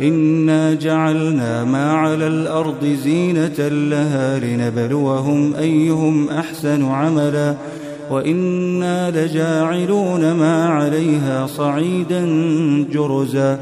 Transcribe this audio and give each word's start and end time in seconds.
إنا 0.00 0.74
جعلنا 0.74 1.64
ما 1.64 1.92
على 1.92 2.26
الأرض 2.26 2.84
زينة 2.84 3.68
لها 3.68 4.38
لنبلوهم 4.38 5.54
أيهم 5.54 6.28
أحسن 6.28 6.84
عملا 6.84 7.54
وإنا 8.10 9.10
لجاعلون 9.10 10.32
ما 10.32 10.68
عليها 10.68 11.46
صعيدا 11.46 12.26
جرزا 12.92 13.58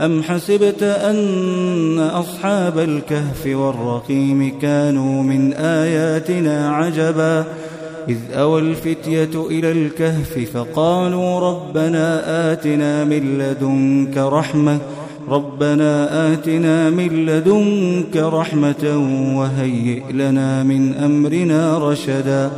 أم 0.00 0.22
حسبت 0.22 0.82
أن 0.82 1.98
أصحاب 1.98 2.78
الكهف 2.78 3.46
والرقيم 3.46 4.58
كانوا 4.58 5.22
من 5.22 5.52
آياتنا 5.52 6.70
عجبا 6.70 7.44
إذ 8.08 8.18
أوى 8.32 8.60
الفتية 8.60 9.46
إلى 9.46 9.72
الكهف 9.72 10.50
فقالوا 10.54 11.40
ربنا 11.40 12.22
آتنا 12.52 13.04
من 13.04 13.38
لدنك 13.38 14.16
رحمة 14.16 14.78
ربنا 15.28 16.32
آتنا 16.32 16.90
من 16.90 17.26
لدنك 17.26 18.16
رحمة 18.16 18.84
وهيئ 19.36 20.12
لنا 20.12 20.62
من 20.62 20.94
أمرنا 20.94 21.78
رشدا. 21.78 22.50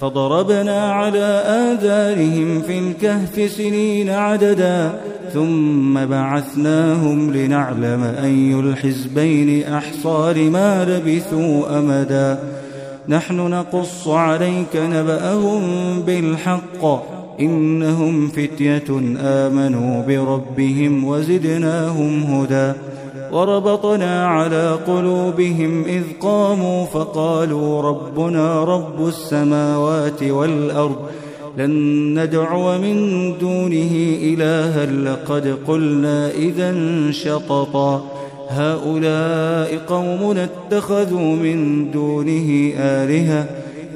فضربنا 0.00 0.92
على 0.92 1.42
آذارهم 1.46 2.62
في 2.66 2.78
الكهف 2.78 3.50
سنين 3.50 4.10
عددا. 4.10 4.92
ثم 5.34 6.06
بعثناهم 6.06 7.32
لنعلم 7.32 8.02
أي 8.22 8.54
الحزبين 8.60 9.72
أحصى 9.72 10.32
لما 10.36 10.84
لبثوا 10.84 11.78
أمدا. 11.78 12.38
نحن 13.08 13.36
نقص 13.36 14.08
عليك 14.08 14.76
نبأهم 14.76 15.62
بالحق. 16.02 17.19
إنهم 17.40 18.28
فتية 18.28 19.16
آمنوا 19.20 20.02
بربهم 20.02 21.04
وزدناهم 21.04 22.22
هدى 22.22 22.72
وربطنا 23.32 24.26
على 24.26 24.78
قلوبهم 24.86 25.84
إذ 25.84 26.02
قاموا 26.20 26.84
فقالوا 26.84 27.82
ربنا 27.82 28.64
رب 28.64 29.08
السماوات 29.08 30.22
والأرض 30.22 30.96
لن 31.58 31.70
ندعو 32.20 32.78
من 32.78 32.98
دونه 33.38 33.92
إلها 34.22 34.86
لقد 34.86 35.56
قلنا 35.66 36.30
إذا 36.30 36.74
شططا 37.10 38.04
هؤلاء 38.48 39.78
قوم 39.88 40.36
اتخذوا 40.38 41.36
من 41.36 41.90
دونه 41.90 42.72
آلهة 42.76 43.46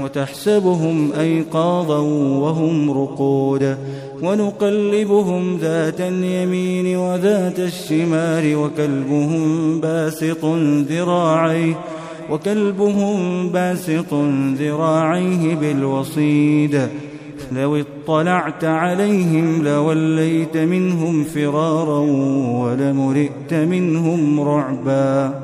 وتحسبهم 0.00 1.12
أيقاظا 1.12 1.98
وهم 2.40 2.90
رقود 2.90 3.76
ونقلبهم 4.22 5.56
ذات 5.56 6.00
اليمين 6.00 6.96
وذات 6.96 7.60
الشمال 7.60 8.56
وكلبهم 8.56 9.80
باسط 9.80 10.44
ذراعيه 10.88 11.74
وكلبهم 12.30 13.48
باسط 13.48 14.14
ذراعيه 14.58 15.54
بالوصيد 15.54 16.88
لو 17.52 17.76
اطلعت 17.76 18.64
عليهم 18.64 19.64
لوليت 19.64 20.56
منهم 20.56 21.24
فرارا 21.24 21.98
ولمرئت 22.62 23.54
منهم 23.54 24.40
رعبا 24.40 25.43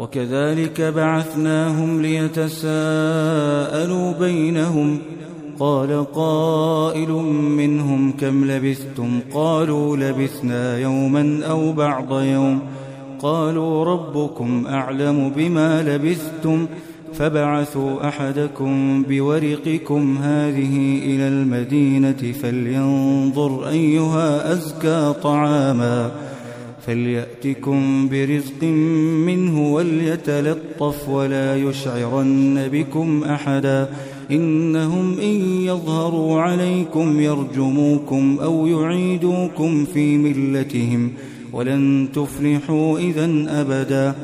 وكذلك 0.00 0.80
بعثناهم 0.80 2.02
ليتساءلوا 2.02 4.12
بينهم. 4.12 4.98
قال 5.58 6.12
قائل 6.14 7.10
منهم 7.56 8.12
كم 8.12 8.50
لبثتم؟ 8.50 9.20
قالوا 9.34 9.96
لبثنا 9.96 10.78
يوما 10.78 11.40
أو 11.50 11.72
بعض 11.72 12.20
يوم. 12.20 12.60
قالوا 13.18 13.84
ربكم 13.84 14.66
أعلم 14.66 15.32
بما 15.36 15.82
لبثتم. 15.82 16.66
فبعثوا 17.14 18.08
أحدكم 18.08 19.02
بورقكم 19.08 20.18
هذه 20.22 20.98
إلى 21.04 21.28
المدينة 21.28 22.32
فلينظر 22.42 23.68
أيها 23.68 24.52
أزكى 24.52 25.14
طعاما. 25.22 26.10
فليأتكم 26.90 28.08
برزق 28.08 28.62
منه 29.26 29.72
وليتلطف 29.72 31.08
ولا 31.08 31.56
يشعرن 31.56 32.68
بكم 32.72 33.24
أحدا 33.24 33.88
إنهم 34.30 35.18
إن 35.18 35.64
يظهروا 35.64 36.40
عليكم 36.40 37.20
يرجموكم 37.20 38.38
أو 38.42 38.66
يعيدوكم 38.66 39.84
في 39.84 40.18
ملتهم 40.18 41.12
ولن 41.52 42.08
تفلحوا 42.14 42.98
إذا 42.98 43.30
أبدا 43.48 44.14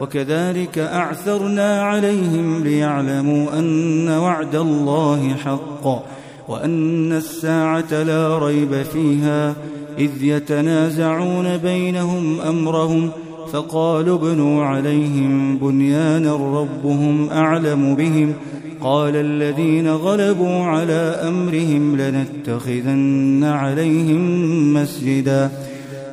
وكذلك 0.00 0.78
أعثرنا 0.78 1.82
عليهم 1.82 2.64
ليعلموا 2.64 3.58
أن 3.58 4.08
وعد 4.08 4.56
الله 4.56 5.34
حق 5.34 6.04
وأن 6.48 7.12
الساعة 7.12 8.02
لا 8.02 8.38
ريب 8.38 8.82
فيها 8.82 9.54
إذ 9.98 10.10
يتنازعون 10.22 11.56
بينهم 11.56 12.40
أمرهم 12.40 13.10
فقالوا 13.52 14.16
ابنوا 14.16 14.64
عليهم 14.64 15.58
بنيانا 15.58 16.34
ربهم 16.34 17.28
أعلم 17.30 17.94
بهم 17.94 18.32
قال 18.80 19.16
الذين 19.16 19.88
غلبوا 19.88 20.64
على 20.64 21.20
أمرهم 21.28 21.96
لنتخذن 21.96 23.44
عليهم 23.44 24.74
مسجدا 24.74 25.50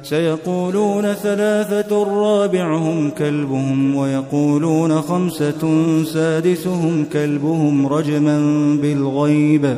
سيقولون 0.04 1.14
ثلاثة 1.14 2.04
رابعهم 2.04 3.10
كلبهم 3.10 3.96
ويقولون 3.96 5.02
خمسة 5.02 5.74
سادسهم 6.04 7.06
كلبهم 7.14 7.88
رجما 7.88 8.38
بالغيب 8.82 9.78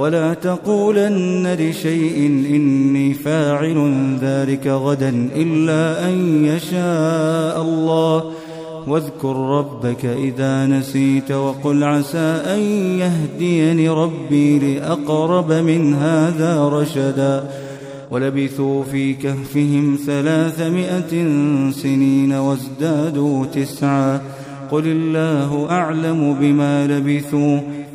ولا 0.00 0.34
تقولن 0.34 1.56
لشيء 1.58 2.26
إني 2.26 3.14
فاعل 3.14 3.78
ذلك 4.20 4.66
غدا 4.66 5.28
إلا 5.36 6.08
أن 6.08 6.44
يشاء 6.44 7.62
الله. 7.62 8.24
واذكر 8.86 9.36
ربك 9.36 10.04
إذا 10.04 10.66
نسيت 10.66 11.32
وقل 11.32 11.84
عسى 11.84 12.42
أن 12.46 12.58
يهديني 12.98 13.88
ربي 13.88 14.58
لأقرب 14.58 15.52
من 15.52 15.94
هذا 15.94 16.68
رشدا. 16.68 17.50
ولبثوا 18.10 18.84
في 18.84 19.14
كهفهم 19.14 19.98
ثلاثمائة 20.06 21.10
سنين 21.70 22.32
وازدادوا 22.32 23.46
تسعا. 23.46 24.20
قل 24.70 24.82
الله 24.86 25.66
أعلم 25.70 26.36
بما 26.40 26.86
لبثوا. 26.86 27.58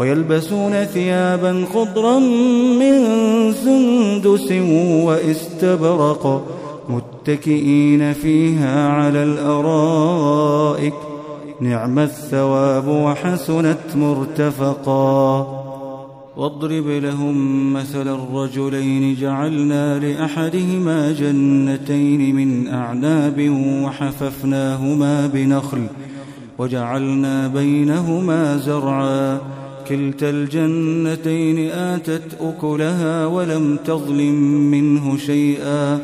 ويلبسون 0.00 0.84
ثيابا 0.84 1.64
خضرا 1.74 2.18
من 2.78 2.94
سندس 3.52 4.52
واستبرق 5.06 6.44
متكئين 6.88 8.12
فيها 8.12 8.88
على 8.88 9.22
الأرائك. 9.22 10.94
نعم 11.60 11.98
الثواب 11.98 12.88
وحسنت 12.88 13.96
مرتفقا. 13.96 15.46
واضرب 16.36 16.86
لهم 16.86 17.72
مثل 17.72 18.08
الرجلين 18.08 19.14
جعلنا 19.14 19.98
لأحدهما 19.98 21.12
جنتين 21.12 22.36
من 22.36 22.68
أعناب 22.68 23.50
وحففناهما 23.84 25.26
بنخل 25.26 25.86
وجعلنا 26.58 27.48
بينهما 27.48 28.56
زرعا. 28.56 29.40
كلتا 29.88 30.30
الجنتين 30.30 31.70
آتت 31.70 32.22
أكلها 32.40 33.26
ولم 33.26 33.78
تظلم 33.84 34.34
منه 34.70 35.16
شيئا 35.16 36.00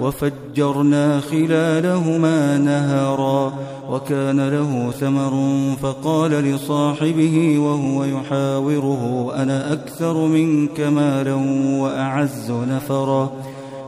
وفجرنا 0.00 1.20
خلالهما 1.20 2.58
نهرا 2.58 3.52
وكان 3.90 4.48
له 4.48 4.90
ثمر 5.00 5.54
فقال 5.82 6.30
لصاحبه 6.30 7.58
وهو 7.58 8.04
يحاوره 8.04 9.32
أنا 9.36 9.72
أكثر 9.72 10.26
منك 10.26 10.80
مالا 10.80 11.34
وأعز 11.82 12.50
نفرا. 12.50 13.32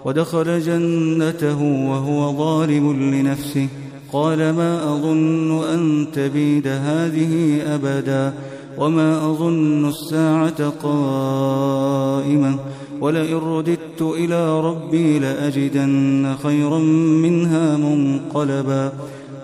ودخل 0.05 0.61
جنته 0.61 1.63
وهو 1.63 2.37
ظالم 2.37 3.15
لنفسه 3.15 3.69
قال 4.13 4.39
ما 4.39 4.85
أظن 4.85 5.65
أن 5.65 6.07
تبيد 6.13 6.67
هذه 6.69 7.63
أبدا. 7.75 8.33
وما 8.79 9.31
أظن 9.31 9.89
الساعة 9.89 10.69
قائمة 10.83 12.59
ولئن 13.01 13.37
رددت 13.37 14.03
إلى 14.03 14.61
ربي 14.61 15.19
لأجدن 15.19 16.35
خيرا 16.43 16.79
منها 16.79 17.77
منقلبا 17.77 18.93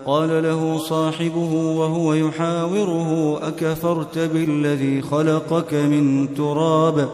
قال 0.06 0.42
له 0.42 0.78
صاحبه 0.78 1.54
وهو 1.54 2.14
يحاوره 2.14 3.38
أكفرت 3.42 4.18
بالذي 4.18 5.02
خلقك 5.02 5.74
من 5.74 6.34
تراب 6.34 7.08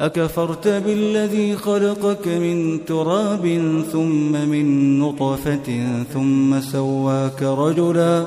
أكفرت 0.00 0.68
بالذي 0.68 1.56
خلقك 1.56 2.28
من 2.28 2.84
تراب 2.84 3.46
ثم 3.92 4.32
من 4.32 4.98
نطفة 4.98 6.04
ثم 6.14 6.60
سواك 6.60 7.42
رجلا 7.42 8.26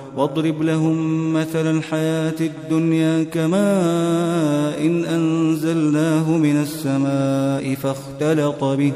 واضرب 0.17 0.61
لهم 0.61 1.33
مثل 1.33 1.77
الحياة 1.77 2.35
الدنيا 2.41 3.23
كماء 3.23 4.85
إن 4.85 5.05
أنزلناه 5.05 6.37
من 6.37 6.61
السماء 6.61 7.75
فاختلط 7.75 8.63
به 8.63 8.91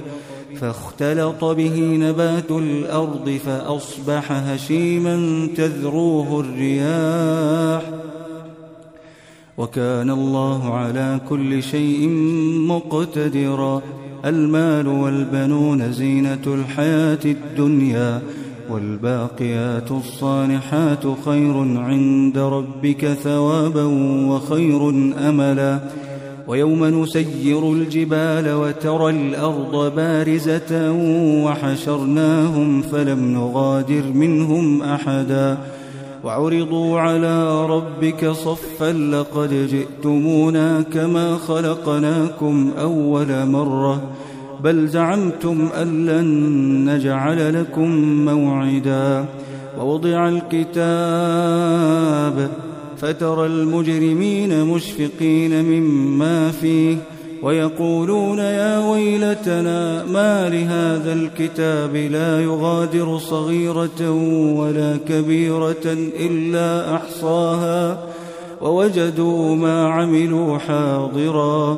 فاختلط 0.56 1.44
به 1.44 1.80
نبات 1.80 2.52
الأرض 2.52 3.40
فأصبح 3.46 4.32
هشيما 4.32 5.48
تذروه 5.58 6.40
الرياح. 6.40 7.82
وكان 9.58 10.10
الله 10.10 10.74
على 10.74 11.20
كل 11.30 11.64
شيء 11.64 12.10
مقتدرا. 12.68 13.82
المال 14.26 14.88
والبنون 14.88 15.92
زينة 15.92 16.42
الحياة 16.48 17.20
الدنيا. 17.26 18.22
والباقيات 18.70 19.92
الصالحات 19.92 21.04
خير 21.26 21.58
عند 21.78 22.38
ربك 22.38 23.06
ثوابا 23.06 23.84
وخير 24.30 24.90
أملا. 25.30 25.80
ويوم 26.48 26.86
نسير 26.86 27.72
الجبال 27.72 28.54
وترى 28.54 29.10
الأرض 29.10 29.96
بارزة 29.96 30.92
وحشرناهم 31.46 32.82
فلم 32.82 33.34
نغادر 33.34 34.04
منهم 34.14 34.82
أحدا. 34.82 35.58
وعرضوا 36.24 37.00
على 37.00 37.66
ربك 37.66 38.30
صفا 38.30 38.94
لقد 38.94 39.68
جئتمونا 39.70 40.82
كما 40.82 41.38
خلقناكم 41.38 42.72
أول 42.80 43.46
مرة. 43.46 44.02
بل 44.64 44.88
زعمتم 44.88 45.70
أن 45.82 46.06
لن 46.06 46.26
نجعل 46.90 47.62
لكم 47.62 47.90
موعدا. 48.26 49.26
ووضع 49.80 50.30
الكتاب 50.30 51.56
فترى 52.98 53.46
المجرمين 53.46 54.66
مشفقين 54.66 55.66
مما 55.66 56.52
فيه 56.52 56.98
ويقولون 57.44 58.40
يا 58.40 58.90
ويلتنا 58.92 60.06
ما 60.06 60.50
لهذا 60.50 61.14
الكتاب 61.14 61.96
لا 61.96 62.42
يغادر 62.42 63.18
صغيرة 63.18 64.12
ولا 64.56 64.98
كبيرة 65.08 65.86
إلا 66.20 66.96
أحصاها. 66.96 68.00
ووجدوا 68.62 69.56
ما 69.56 69.88
عملوا 69.88 70.58
حاضرا. 70.58 71.78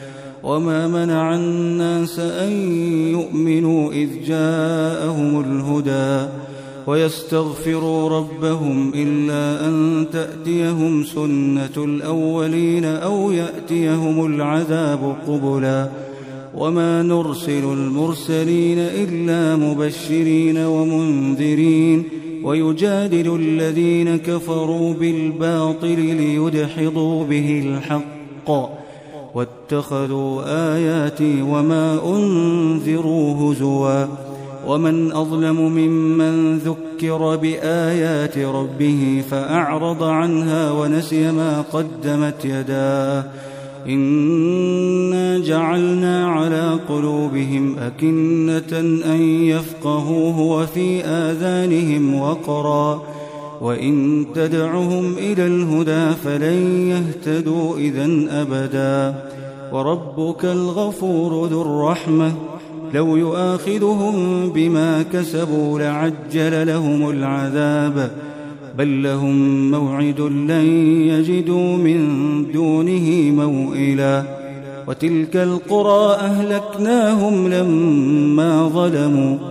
وما 0.43 0.87
منع 0.87 1.35
الناس 1.35 2.19
أن 2.19 2.51
يؤمنوا 3.11 3.91
إذ 3.91 4.09
جاءهم 4.25 5.39
الهدى 5.39 6.29
ويستغفروا 6.87 8.09
ربهم 8.09 8.91
إلا 8.95 9.67
أن 9.67 10.05
تأتيهم 10.13 11.03
سنة 11.03 11.77
الأولين 11.77 12.85
أو 12.85 13.31
يأتيهم 13.31 14.25
العذاب 14.25 15.15
قبلاً 15.27 15.89
وما 16.57 17.03
نرسل 17.03 17.63
المرسلين 17.63 18.79
إلا 18.79 19.55
مبشرين 19.55 20.57
ومنذرين 20.57 22.03
ويجادل 22.43 23.35
الذين 23.35 24.17
كفروا 24.17 24.93
بالباطل 24.93 25.99
ليدحضوا 25.99 27.25
به 27.25 27.63
الحق 27.65 28.80
واتخذوا 29.35 30.41
آياتي 30.75 31.41
وما 31.41 31.99
أنذروا 32.05 33.53
هزوا 33.53 34.05
ومن 34.67 35.11
أظلم 35.11 35.61
ممن 35.61 36.57
ذكر 36.57 37.35
بآيات 37.35 38.37
ربه 38.37 39.23
فأعرض 39.29 40.03
عنها 40.03 40.71
ونسي 40.71 41.31
ما 41.31 41.61
قدمت 41.61 42.45
يداه. 42.45 43.23
إنا 43.87 45.39
جعلنا 45.39 46.27
على 46.27 46.79
قلوبهم 46.89 47.79
أكنة 47.79 48.79
أن 49.05 49.21
يفقهوه 49.21 50.39
وفي 50.39 51.05
آذانهم 51.05 52.15
وقرا. 52.15 53.01
وإن 53.61 54.25
تدعهم 54.35 55.13
إلى 55.17 55.47
الهدى 55.47 56.15
فلن 56.23 56.87
يهتدوا 56.87 57.77
إذا 57.77 58.09
أبدا. 58.29 59.15
وربك 59.73 60.45
الغفور 60.45 61.47
ذو 61.47 61.61
الرحمة. 61.61 62.31
لو 62.93 63.15
يؤاخذهم 63.15 64.49
بما 64.49 65.03
كسبوا 65.13 65.79
لعجل 65.79 66.67
لهم 66.67 67.09
العذاب. 67.09 68.11
بل 68.77 69.03
لهم 69.03 69.71
موعد 69.71 70.21
لن 70.21 70.65
يجدوا 71.07 71.77
من 71.77 72.07
دونه 72.51 73.31
موئلا. 73.45 74.23
وتلك 74.87 75.35
القرى 75.35 76.15
أهلكناهم 76.15 77.47
لما 77.47 78.67
ظلموا. 78.67 79.50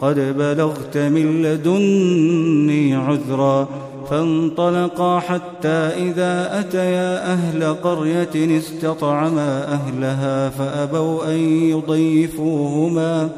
قد 0.00 0.38
بلغت 0.38 0.96
من 0.96 1.42
لدني 1.42 2.94
عذرا 2.94 3.68
فانطلقا 4.10 5.18
حتى 5.18 5.68
إذا 5.68 6.60
أتيا 6.60 7.32
أهل 7.32 7.74
قرية 7.74 8.58
استطعما 8.58 9.72
أهلها 9.72 10.48
فأبوا 10.48 11.24
أن 11.24 11.38
يضيفوهما 11.70 13.30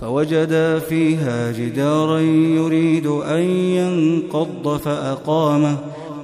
فوجدا 0.00 0.78
فيها 0.78 1.52
جدارا 1.52 2.18
يريد 2.20 3.06
أن 3.06 3.42
ينقض 3.50 4.76
فأقامه 4.76 5.76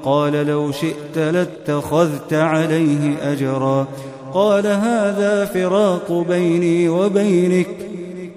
قال 0.04 0.32
لو 0.46 0.72
شئت 0.72 1.18
لاتخذت 1.18 2.32
عليه 2.32 3.32
أجرا 3.32 3.86
قال 4.34 4.66
هذا 4.66 5.44
فراق 5.44 6.24
بيني 6.28 6.88
وبينك 6.88 7.83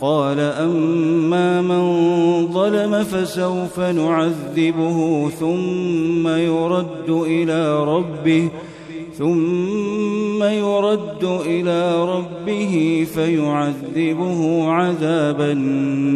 قال 0.00 0.40
أما 0.40 1.62
من 1.62 1.82
ظلم 2.52 3.04
فسوف 3.04 3.80
نعذبه 3.80 5.28
ثم 5.40 6.28
يرد 6.28 7.08
إلى 7.08 7.84
ربه 7.84 8.48
ثم 9.18 10.42
يرد 10.42 11.24
إلى 11.46 12.04
ربه 12.04 13.06
فيعذبه 13.14 14.68
عذابا 14.68 15.54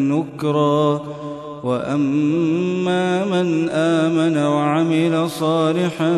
نكرا 0.09 1.03
وأما 1.65 3.25
من 3.25 3.69
آمن 3.69 4.37
وعمل 4.37 5.31
صالحا 5.31 6.17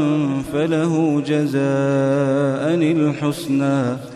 فله 0.52 1.22
جزاء 1.26 2.74
الحسنى 2.74 4.15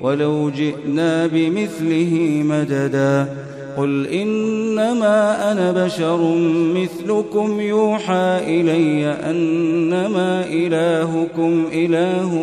ولو 0.00 0.50
جئنا 0.50 1.26
بمثله 1.26 2.42
مددا. 2.44 3.34
قل 3.76 4.06
إنما 4.06 5.52
أنا 5.52 5.84
بشر 5.84 6.34
مثلكم 6.74 7.60
يوحى 7.60 8.38
إلي 8.46 9.06
أنما 9.06 10.44
إلهكم 10.46 11.64
إله 11.72 12.34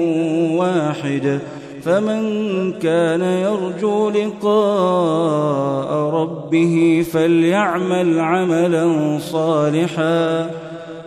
واحد. 0.55 1.39
فمن 1.83 2.21
كان 2.73 3.21
يرجو 3.21 4.09
لقاء 4.09 5.93
ربه 6.09 7.05
فليعمل 7.11 8.19
عملا 8.19 9.17
صالحا. 9.19 10.49